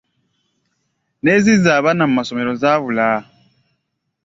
[1.21, 3.07] N’ezizza abaana mu ssomero zaabula.